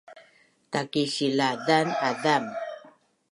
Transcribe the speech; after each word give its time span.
takisilazan 0.71 1.87
azam 2.09 2.45